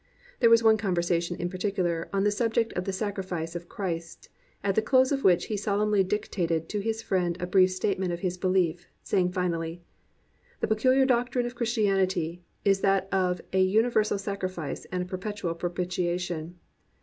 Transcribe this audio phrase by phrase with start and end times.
[0.39, 4.29] There was one conversation in particular, on the subject of the sacrifice of Christ,
[4.63, 8.21] at the close of which he solemnly dictated to his friend a brief statement of
[8.21, 9.83] his belief, saying finally,
[10.59, 16.57] "The pecuhar doctrine of Christianity is that of an universal sacrifice and a perpetual propitiation.